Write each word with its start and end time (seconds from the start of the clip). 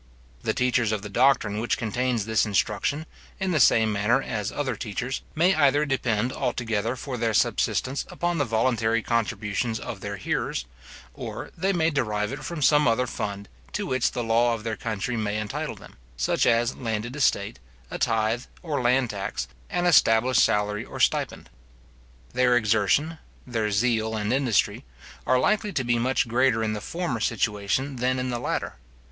The 0.41 0.55
teachers 0.55 0.91
of 0.91 1.03
the 1.03 1.09
doctrine 1.11 1.59
which 1.59 1.77
contains 1.77 2.25
this 2.25 2.43
instruction, 2.43 3.05
in 3.39 3.51
the 3.51 3.59
same 3.59 3.91
manner 3.93 4.19
as 4.19 4.51
other 4.51 4.75
teachers, 4.75 5.21
may 5.35 5.53
either 5.53 5.85
depend 5.85 6.33
altogether 6.33 6.95
for 6.95 7.17
their 7.17 7.35
subsistence 7.35 8.03
upon 8.09 8.39
the 8.39 8.43
voluntary 8.45 9.03
contributions 9.03 9.79
of 9.79 10.01
their 10.01 10.17
hearers; 10.17 10.65
or 11.13 11.51
they 11.55 11.71
may 11.71 11.91
derive 11.91 12.33
it 12.33 12.43
from 12.43 12.63
some 12.63 12.87
other 12.87 13.05
fund, 13.05 13.47
to 13.73 13.85
which 13.85 14.11
the 14.13 14.23
law 14.23 14.55
of 14.55 14.63
their 14.63 14.75
country 14.75 15.15
may 15.15 15.37
entitle 15.39 15.75
them; 15.75 15.97
such 16.17 16.47
as 16.47 16.71
a 16.71 16.77
landed 16.79 17.15
estate, 17.15 17.59
a 17.91 17.99
tythe 17.99 18.45
or 18.63 18.81
land 18.81 19.11
tax, 19.11 19.47
an 19.69 19.85
established 19.85 20.41
salary 20.43 20.83
or 20.83 20.99
stipend. 20.99 21.47
Their 22.33 22.57
exertion, 22.57 23.19
their 23.45 23.69
zeal 23.69 24.15
and 24.15 24.33
industry, 24.33 24.83
are 25.27 25.37
likely 25.37 25.71
to 25.73 25.83
be 25.83 25.99
much 25.99 26.27
greater 26.27 26.63
in 26.63 26.73
the 26.73 26.81
former 26.81 27.19
situation 27.19 27.97
than 27.97 28.17
in 28.17 28.31
the 28.31 28.39
latter. 28.39 28.77